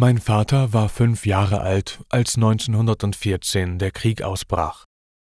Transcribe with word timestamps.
Mein 0.00 0.18
Vater 0.18 0.72
war 0.72 0.88
fünf 0.88 1.26
Jahre 1.26 1.60
alt, 1.60 1.98
als 2.08 2.36
1914 2.36 3.80
der 3.80 3.90
Krieg 3.90 4.22
ausbrach. 4.22 4.84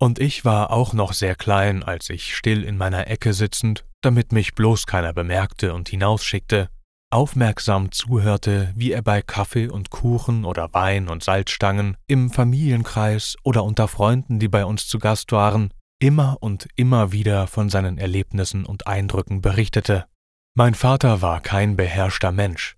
Und 0.02 0.20
ich 0.20 0.44
war 0.44 0.72
auch 0.72 0.92
noch 0.92 1.14
sehr 1.14 1.36
klein, 1.36 1.82
als 1.82 2.10
ich 2.10 2.36
still 2.36 2.66
in 2.66 2.76
meiner 2.76 3.08
Ecke 3.08 3.32
sitzend, 3.32 3.86
damit 4.02 4.34
mich 4.34 4.56
bloß 4.56 4.86
keiner 4.86 5.14
bemerkte 5.14 5.74
und 5.74 5.88
hinausschickte, 5.88 6.70
aufmerksam 7.10 7.94
zuhörte, 7.94 8.74
wie 8.76 8.92
er 8.92 9.02
bei 9.02 9.22
Kaffee 9.22 9.70
und 9.70 9.92
Kuchen 9.92 10.44
oder 10.44 10.74
Wein 10.74 11.08
und 11.08 11.24
Salzstangen, 11.24 11.96
im 12.08 12.30
Familienkreis 12.30 13.38
oder 13.44 13.64
unter 13.64 13.88
Freunden, 13.88 14.40
die 14.40 14.50
bei 14.50 14.66
uns 14.66 14.90
zu 14.90 15.00
Gast 15.00 15.32
waren, 15.32 15.74
immer 16.02 16.36
und 16.42 16.68
immer 16.76 17.14
wieder 17.14 17.48
von 17.48 17.70
seinen 17.70 17.98
Erlebnissen 17.98 18.66
und 18.66 18.88
Eindrücken 18.88 19.40
berichtete. 19.42 20.06
Mein 20.54 20.76
Vater 20.76 21.22
war 21.22 21.40
kein 21.40 21.78
beherrschter 21.78 22.34
Mensch, 22.34 22.76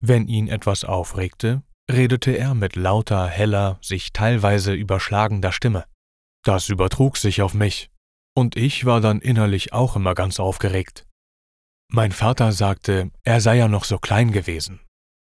wenn 0.00 0.28
ihn 0.28 0.48
etwas 0.48 0.84
aufregte, 0.84 1.62
redete 1.90 2.32
er 2.32 2.54
mit 2.54 2.76
lauter, 2.76 3.26
heller, 3.26 3.78
sich 3.82 4.12
teilweise 4.12 4.72
überschlagender 4.72 5.52
Stimme. 5.52 5.84
Das 6.44 6.68
übertrug 6.68 7.16
sich 7.16 7.42
auf 7.42 7.54
mich, 7.54 7.90
und 8.34 8.56
ich 8.56 8.84
war 8.84 9.00
dann 9.00 9.20
innerlich 9.20 9.72
auch 9.72 9.96
immer 9.96 10.14
ganz 10.14 10.40
aufgeregt. 10.40 11.06
Mein 11.92 12.12
Vater 12.12 12.52
sagte, 12.52 13.10
er 13.24 13.40
sei 13.40 13.56
ja 13.56 13.68
noch 13.68 13.84
so 13.84 13.98
klein 13.98 14.32
gewesen. 14.32 14.80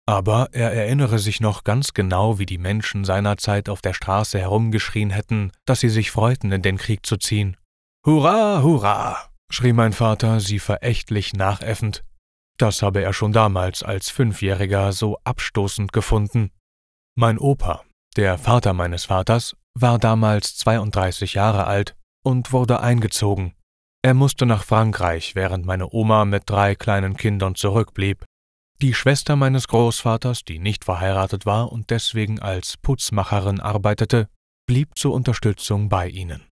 Aber 0.07 0.51
er 0.53 0.73
erinnere 0.73 1.19
sich 1.19 1.41
noch 1.41 1.65
ganz 1.65 1.95
genau, 1.95 2.39
wie 2.39 2.47
die 2.47 2.59
Menschen 2.59 3.05
seinerzeit 3.05 3.69
auf 3.69 3.81
der 3.81 3.95
Straße 3.95 4.39
herumgeschrien 4.39 5.11
hätten, 5.11 5.51
dass 5.65 5.81
sie 5.81 5.89
sich 5.89 6.11
freuten, 6.11 6.53
in 6.53 6.63
den 6.63 6.77
Krieg 6.77 7.07
zu 7.07 7.17
ziehen. 7.17 7.57
Hurra, 8.07 8.63
hurra! 8.63 9.31
schrie 9.51 9.73
mein 9.73 9.93
Vater 9.93 10.41
sie 10.41 10.59
verächtlich 10.59 11.33
nachäffend. 11.33 12.05
Das 12.59 12.83
habe 12.83 13.03
er 13.03 13.13
schon 13.13 13.33
damals 13.33 13.83
als 13.83 14.11
Fünfjähriger 14.11 14.93
so 14.93 15.19
abstoßend 15.25 15.93
gefunden. 15.93 16.51
Mein 17.17 17.39
Opa, 17.39 17.85
der 18.17 18.39
Vater 18.39 18.73
meines 18.73 19.07
Vaters, 19.07 19.57
war 19.75 19.99
damals 19.99 20.57
32 20.59 21.35
Jahre 21.35 21.67
alt 21.67 21.97
und 22.25 22.53
wurde 22.53 22.81
eingezogen. 22.81 23.55
Er 24.03 24.15
musste 24.15 24.47
nach 24.47 24.65
Frankreich, 24.65 25.35
während 25.35 25.67
meine 25.67 25.89
Oma 25.91 26.25
mit 26.25 26.45
drei 26.47 26.75
kleinen 26.75 27.17
Kindern 27.17 27.55
zurückblieb. 27.55 28.25
Die 28.83 28.95
Schwester 28.95 29.35
meines 29.35 29.67
Großvaters, 29.69 30.45
die 30.45 30.59
nicht 30.59 30.85
verheiratet 30.85 31.47
war 31.47 31.73
und 31.73 31.91
deswegen 31.91 32.41
als 32.41 32.77
Putzmacherin 32.77 33.61
arbeitete, 33.61 34.29
blieb 34.67 34.97
zur 34.97 35.15
Unterstützung 35.15 35.89
bei 35.89 36.09
ihnen. 36.09 36.47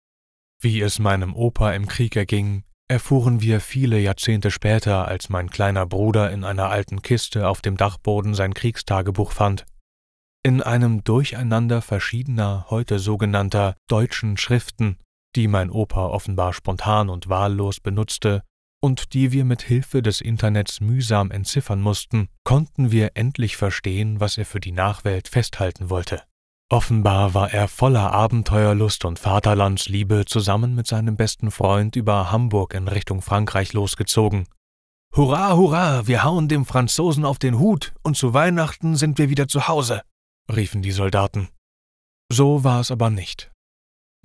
Wie 0.61 0.81
es 0.81 0.99
meinem 0.99 1.35
Opa 1.35 1.73
im 1.73 1.87
Krieg 1.87 2.15
erging, 2.15 2.63
erfuhren 2.91 3.39
wir 3.39 3.61
viele 3.61 3.99
Jahrzehnte 3.99 4.51
später, 4.51 5.07
als 5.07 5.29
mein 5.29 5.49
kleiner 5.49 5.85
Bruder 5.85 6.29
in 6.29 6.43
einer 6.43 6.69
alten 6.69 7.01
Kiste 7.01 7.47
auf 7.47 7.61
dem 7.61 7.77
Dachboden 7.77 8.33
sein 8.33 8.53
Kriegstagebuch 8.53 9.31
fand. 9.31 9.65
In 10.43 10.61
einem 10.61 11.01
Durcheinander 11.05 11.81
verschiedener, 11.81 12.65
heute 12.69 12.99
sogenannter 12.99 13.75
deutschen 13.87 14.35
Schriften, 14.35 14.97
die 15.37 15.47
mein 15.47 15.69
Opa 15.69 16.07
offenbar 16.07 16.51
spontan 16.51 17.07
und 17.07 17.29
wahllos 17.29 17.79
benutzte 17.79 18.43
und 18.81 19.13
die 19.13 19.31
wir 19.31 19.45
mit 19.45 19.61
Hilfe 19.61 20.01
des 20.01 20.19
Internets 20.19 20.81
mühsam 20.81 21.31
entziffern 21.31 21.79
mussten, 21.79 22.27
konnten 22.43 22.91
wir 22.91 23.11
endlich 23.13 23.55
verstehen, 23.55 24.19
was 24.19 24.37
er 24.37 24.45
für 24.45 24.59
die 24.59 24.73
Nachwelt 24.73 25.29
festhalten 25.29 25.89
wollte. 25.89 26.23
Offenbar 26.71 27.33
war 27.33 27.51
er 27.51 27.67
voller 27.67 28.13
Abenteuerlust 28.13 29.03
und 29.03 29.19
Vaterlandsliebe 29.19 30.23
zusammen 30.23 30.73
mit 30.73 30.87
seinem 30.87 31.17
besten 31.17 31.51
Freund 31.51 31.97
über 31.97 32.31
Hamburg 32.31 32.75
in 32.75 32.87
Richtung 32.87 33.21
Frankreich 33.21 33.73
losgezogen. 33.73 34.47
Hurra, 35.13 35.57
hurra, 35.57 36.07
wir 36.07 36.23
hauen 36.23 36.47
dem 36.47 36.65
Franzosen 36.65 37.25
auf 37.25 37.39
den 37.39 37.59
Hut 37.59 37.93
und 38.03 38.15
zu 38.15 38.33
Weihnachten 38.33 38.95
sind 38.95 39.17
wir 39.17 39.29
wieder 39.29 39.49
zu 39.49 39.67
Hause, 39.67 40.03
riefen 40.49 40.81
die 40.81 40.93
Soldaten. 40.93 41.49
So 42.31 42.63
war 42.63 42.79
es 42.79 42.89
aber 42.89 43.09
nicht. 43.09 43.51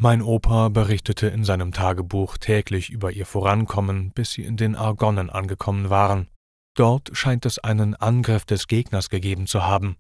Mein 0.01 0.23
Opa 0.23 0.69
berichtete 0.69 1.27
in 1.27 1.43
seinem 1.43 1.73
Tagebuch 1.73 2.39
täglich 2.39 2.91
über 2.91 3.11
ihr 3.11 3.27
Vorankommen, 3.27 4.13
bis 4.13 4.31
sie 4.31 4.45
in 4.45 4.57
den 4.57 4.77
Argonnen 4.77 5.31
angekommen 5.31 5.91
waren. 5.91 6.29
Dort 6.77 7.11
scheint 7.13 7.45
es 7.45 7.59
einen 7.59 7.97
Angriff 7.97 8.45
des 8.45 8.69
Gegners 8.69 9.11
gegeben 9.11 9.49
zu 9.49 9.65
haben. 9.65 9.97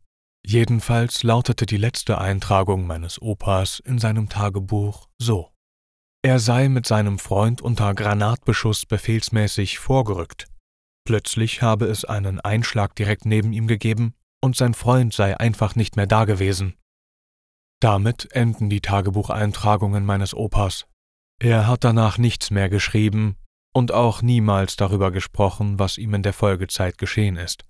Jedenfalls 0.48 1.24
lautete 1.24 1.66
die 1.66 1.76
letzte 1.76 2.18
Eintragung 2.18 2.86
meines 2.86 3.20
Opas 3.20 3.80
in 3.80 3.98
seinem 3.98 4.28
Tagebuch 4.28 5.08
so. 5.18 5.50
Er 6.22 6.38
sei 6.38 6.68
mit 6.68 6.86
seinem 6.86 7.18
Freund 7.18 7.60
unter 7.60 7.92
Granatbeschuss 7.94 8.86
befehlsmäßig 8.86 9.80
vorgerückt. 9.80 10.46
Plötzlich 11.04 11.62
habe 11.62 11.86
es 11.86 12.04
einen 12.04 12.40
Einschlag 12.40 12.94
direkt 12.94 13.26
neben 13.26 13.52
ihm 13.52 13.66
gegeben 13.66 14.14
und 14.40 14.54
sein 14.54 14.74
Freund 14.74 15.12
sei 15.12 15.36
einfach 15.36 15.74
nicht 15.74 15.96
mehr 15.96 16.06
dagewesen. 16.06 16.76
Damit 17.80 18.30
enden 18.30 18.70
die 18.70 18.80
Tagebucheintragungen 18.80 20.06
meines 20.06 20.32
Opas. 20.32 20.86
Er 21.40 21.66
hat 21.66 21.82
danach 21.82 22.18
nichts 22.18 22.52
mehr 22.52 22.68
geschrieben 22.68 23.34
und 23.74 23.90
auch 23.90 24.22
niemals 24.22 24.76
darüber 24.76 25.10
gesprochen, 25.10 25.80
was 25.80 25.98
ihm 25.98 26.14
in 26.14 26.22
der 26.22 26.32
Folgezeit 26.32 26.98
geschehen 26.98 27.36
ist. 27.36 27.64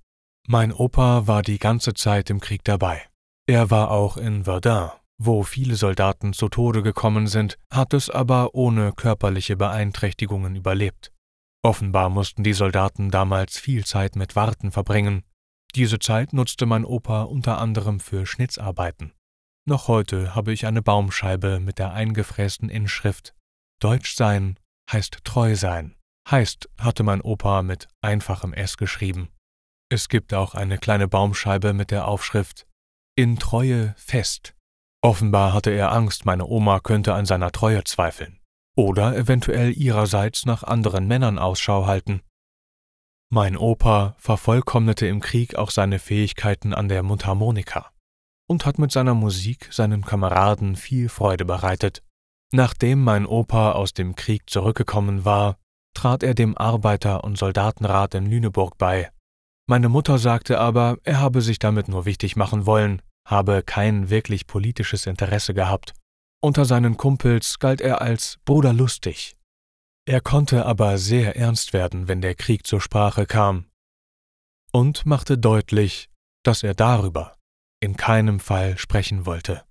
Mein 0.48 0.72
Opa 0.72 1.26
war 1.26 1.42
die 1.42 1.58
ganze 1.58 1.94
Zeit 1.94 2.30
im 2.30 2.40
Krieg 2.40 2.62
dabei. 2.64 3.02
Er 3.46 3.70
war 3.70 3.90
auch 3.90 4.16
in 4.16 4.44
Verdun, 4.44 4.90
wo 5.18 5.42
viele 5.42 5.76
Soldaten 5.76 6.32
zu 6.32 6.48
Tode 6.48 6.82
gekommen 6.82 7.26
sind, 7.26 7.58
hat 7.70 7.94
es 7.94 8.10
aber 8.10 8.54
ohne 8.54 8.92
körperliche 8.92 9.56
Beeinträchtigungen 9.56 10.54
überlebt. 10.54 11.12
Offenbar 11.64 12.10
mussten 12.10 12.44
die 12.44 12.52
Soldaten 12.52 13.10
damals 13.10 13.58
viel 13.58 13.84
Zeit 13.84 14.14
mit 14.14 14.36
Warten 14.36 14.70
verbringen. 14.70 15.24
Diese 15.74 15.98
Zeit 15.98 16.32
nutzte 16.32 16.64
mein 16.64 16.84
Opa 16.84 17.22
unter 17.22 17.58
anderem 17.58 17.98
für 17.98 18.24
Schnitzarbeiten. 18.24 19.12
Noch 19.68 19.88
heute 19.88 20.36
habe 20.36 20.52
ich 20.52 20.64
eine 20.66 20.80
Baumscheibe 20.80 21.58
mit 21.58 21.78
der 21.78 21.92
eingefrästen 21.92 22.68
Inschrift 22.68 23.34
Deutsch 23.80 24.14
sein 24.14 24.58
heißt 24.90 25.18
treu 25.24 25.54
sein. 25.54 25.96
Heißt, 26.30 26.68
hatte 26.78 27.02
mein 27.02 27.20
Opa 27.20 27.62
mit 27.62 27.88
einfachem 28.00 28.52
S 28.52 28.76
geschrieben. 28.76 29.28
Es 29.88 30.08
gibt 30.08 30.34
auch 30.34 30.54
eine 30.54 30.78
kleine 30.78 31.06
Baumscheibe 31.06 31.72
mit 31.72 31.92
der 31.92 32.08
Aufschrift 32.08 32.66
In 33.16 33.38
Treue 33.38 33.94
fest. 33.96 34.54
Offenbar 35.00 35.52
hatte 35.52 35.70
er 35.70 35.92
Angst, 35.92 36.26
meine 36.26 36.46
Oma 36.46 36.80
könnte 36.80 37.14
an 37.14 37.24
seiner 37.24 37.52
Treue 37.52 37.84
zweifeln 37.84 38.40
oder 38.76 39.16
eventuell 39.16 39.72
ihrerseits 39.72 40.44
nach 40.44 40.64
anderen 40.64 41.06
Männern 41.06 41.38
Ausschau 41.38 41.86
halten. 41.86 42.22
Mein 43.30 43.56
Opa 43.56 44.16
vervollkommnete 44.18 45.06
im 45.06 45.20
Krieg 45.20 45.54
auch 45.54 45.70
seine 45.70 45.98
Fähigkeiten 45.98 46.74
an 46.74 46.88
der 46.88 47.02
Mundharmonika 47.02 47.92
und 48.48 48.66
hat 48.66 48.78
mit 48.78 48.92
seiner 48.92 49.14
Musik 49.14 49.68
seinen 49.72 50.04
Kameraden 50.04 50.76
viel 50.76 51.08
Freude 51.08 51.44
bereitet. 51.44 52.02
Nachdem 52.52 53.02
mein 53.02 53.26
Opa 53.26 53.72
aus 53.72 53.94
dem 53.94 54.14
Krieg 54.14 54.50
zurückgekommen 54.50 55.24
war, 55.24 55.58
trat 55.94 56.22
er 56.22 56.34
dem 56.34 56.56
Arbeiter- 56.56 57.24
und 57.24 57.38
Soldatenrat 57.38 58.14
in 58.14 58.26
Lüneburg 58.26 58.78
bei 58.78 59.10
meine 59.66 59.88
Mutter 59.88 60.18
sagte 60.18 60.58
aber, 60.58 60.98
er 61.02 61.20
habe 61.20 61.42
sich 61.42 61.58
damit 61.58 61.88
nur 61.88 62.04
wichtig 62.04 62.36
machen 62.36 62.66
wollen, 62.66 63.02
habe 63.26 63.62
kein 63.62 64.10
wirklich 64.10 64.46
politisches 64.46 65.06
Interesse 65.06 65.54
gehabt. 65.54 65.94
Unter 66.40 66.64
seinen 66.64 66.96
Kumpels 66.96 67.58
galt 67.58 67.80
er 67.80 68.00
als 68.00 68.38
Bruder 68.44 68.72
lustig. 68.72 69.36
Er 70.08 70.20
konnte 70.20 70.64
aber 70.64 70.98
sehr 70.98 71.36
ernst 71.36 71.72
werden, 71.72 72.06
wenn 72.06 72.20
der 72.20 72.36
Krieg 72.36 72.66
zur 72.66 72.80
Sprache 72.80 73.26
kam, 73.26 73.66
und 74.72 75.06
machte 75.06 75.38
deutlich, 75.38 76.08
dass 76.44 76.62
er 76.62 76.74
darüber 76.74 77.36
in 77.80 77.96
keinem 77.96 78.40
Fall 78.40 78.78
sprechen 78.78 79.26
wollte. 79.26 79.65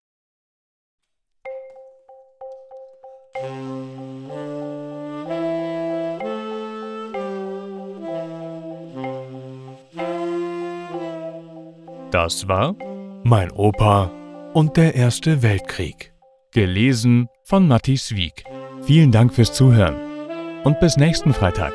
Das 12.16 12.48
war 12.48 12.78
Mein 13.26 13.52
Opa 13.52 14.10
und 14.54 14.78
der 14.78 14.96
Erste 14.96 15.44
Weltkrieg. 15.44 16.14
Gelesen 16.54 17.28
von 17.44 17.68
Matti 17.68 18.00
Wieg. 18.12 18.46
Vielen 18.84 19.12
Dank 19.12 19.34
fürs 19.34 19.52
Zuhören 19.52 19.98
und 20.64 20.80
bis 20.80 20.96
nächsten 20.96 21.34
Freitag. 21.34 21.74